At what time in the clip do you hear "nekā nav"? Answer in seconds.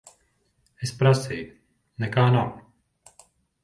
2.07-2.53